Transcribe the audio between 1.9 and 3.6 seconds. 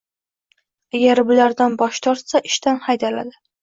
tortsa, ishdan haydaladi.